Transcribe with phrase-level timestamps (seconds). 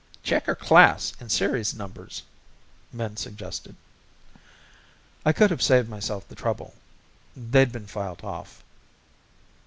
[0.23, 2.23] "Check her class and series numbers,"
[2.91, 3.75] Min suggested.
[5.23, 6.73] I could have saved myself the trouble.
[7.37, 8.63] They'd been filed off.